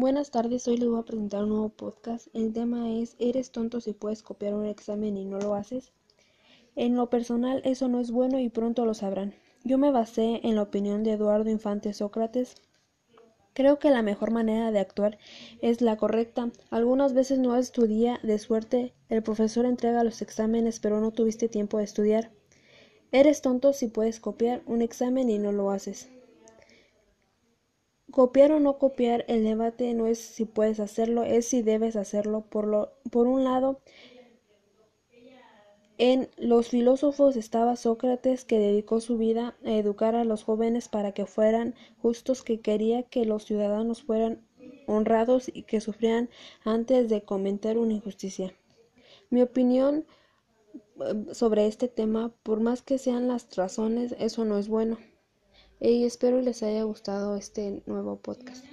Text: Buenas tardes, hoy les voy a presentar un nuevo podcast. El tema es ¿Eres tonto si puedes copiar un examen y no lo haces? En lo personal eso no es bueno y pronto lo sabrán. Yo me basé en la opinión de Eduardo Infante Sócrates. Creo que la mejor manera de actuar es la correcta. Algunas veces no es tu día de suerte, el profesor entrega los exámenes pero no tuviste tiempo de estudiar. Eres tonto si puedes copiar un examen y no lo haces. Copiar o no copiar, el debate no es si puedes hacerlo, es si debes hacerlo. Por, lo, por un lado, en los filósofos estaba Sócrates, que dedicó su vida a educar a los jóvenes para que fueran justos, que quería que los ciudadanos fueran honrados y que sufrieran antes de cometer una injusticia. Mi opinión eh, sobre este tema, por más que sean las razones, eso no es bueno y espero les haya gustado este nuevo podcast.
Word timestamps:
Buenas 0.00 0.30
tardes, 0.30 0.66
hoy 0.66 0.78
les 0.78 0.88
voy 0.88 0.98
a 0.98 1.04
presentar 1.04 1.42
un 1.42 1.50
nuevo 1.50 1.68
podcast. 1.68 2.28
El 2.32 2.54
tema 2.54 2.90
es 2.90 3.16
¿Eres 3.18 3.50
tonto 3.50 3.82
si 3.82 3.92
puedes 3.92 4.22
copiar 4.22 4.54
un 4.54 4.64
examen 4.64 5.18
y 5.18 5.26
no 5.26 5.38
lo 5.38 5.54
haces? 5.54 5.92
En 6.74 6.96
lo 6.96 7.10
personal 7.10 7.60
eso 7.66 7.86
no 7.86 8.00
es 8.00 8.10
bueno 8.10 8.38
y 8.40 8.48
pronto 8.48 8.86
lo 8.86 8.94
sabrán. 8.94 9.34
Yo 9.62 9.76
me 9.76 9.90
basé 9.90 10.40
en 10.42 10.54
la 10.56 10.62
opinión 10.62 11.04
de 11.04 11.12
Eduardo 11.12 11.50
Infante 11.50 11.92
Sócrates. 11.92 12.54
Creo 13.52 13.78
que 13.78 13.90
la 13.90 14.00
mejor 14.00 14.30
manera 14.30 14.72
de 14.72 14.78
actuar 14.78 15.18
es 15.60 15.82
la 15.82 15.98
correcta. 15.98 16.50
Algunas 16.70 17.12
veces 17.12 17.38
no 17.38 17.54
es 17.58 17.70
tu 17.70 17.86
día 17.86 18.20
de 18.22 18.38
suerte, 18.38 18.94
el 19.10 19.22
profesor 19.22 19.66
entrega 19.66 20.02
los 20.02 20.22
exámenes 20.22 20.80
pero 20.80 21.02
no 21.02 21.10
tuviste 21.10 21.46
tiempo 21.50 21.76
de 21.76 21.84
estudiar. 21.84 22.30
Eres 23.12 23.42
tonto 23.42 23.74
si 23.74 23.88
puedes 23.88 24.18
copiar 24.18 24.62
un 24.64 24.80
examen 24.80 25.28
y 25.28 25.38
no 25.38 25.52
lo 25.52 25.70
haces. 25.70 26.08
Copiar 28.10 28.52
o 28.52 28.60
no 28.60 28.78
copiar, 28.78 29.24
el 29.28 29.44
debate 29.44 29.94
no 29.94 30.06
es 30.06 30.18
si 30.18 30.44
puedes 30.44 30.80
hacerlo, 30.80 31.22
es 31.22 31.46
si 31.46 31.62
debes 31.62 31.96
hacerlo. 31.96 32.44
Por, 32.48 32.66
lo, 32.66 32.92
por 33.10 33.26
un 33.26 33.44
lado, 33.44 33.80
en 35.98 36.28
los 36.36 36.68
filósofos 36.68 37.36
estaba 37.36 37.76
Sócrates, 37.76 38.44
que 38.44 38.58
dedicó 38.58 39.00
su 39.00 39.18
vida 39.18 39.54
a 39.64 39.72
educar 39.72 40.14
a 40.14 40.24
los 40.24 40.42
jóvenes 40.42 40.88
para 40.88 41.12
que 41.12 41.26
fueran 41.26 41.74
justos, 42.00 42.42
que 42.42 42.60
quería 42.60 43.02
que 43.02 43.26
los 43.26 43.44
ciudadanos 43.44 44.02
fueran 44.02 44.40
honrados 44.86 45.50
y 45.52 45.62
que 45.62 45.80
sufrieran 45.80 46.30
antes 46.64 47.08
de 47.08 47.22
cometer 47.22 47.78
una 47.78 47.92
injusticia. 47.92 48.54
Mi 49.28 49.42
opinión 49.42 50.04
eh, 50.74 51.34
sobre 51.34 51.66
este 51.66 51.86
tema, 51.86 52.32
por 52.42 52.60
más 52.60 52.82
que 52.82 52.98
sean 52.98 53.28
las 53.28 53.54
razones, 53.56 54.16
eso 54.18 54.44
no 54.44 54.58
es 54.58 54.68
bueno 54.68 54.98
y 55.80 56.04
espero 56.04 56.40
les 56.40 56.62
haya 56.62 56.82
gustado 56.82 57.36
este 57.36 57.82
nuevo 57.86 58.16
podcast. 58.16 58.70